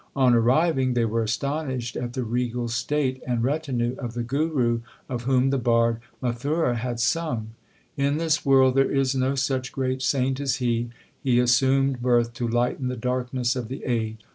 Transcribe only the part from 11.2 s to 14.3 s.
he assumed birth to lighten the darkness of the age.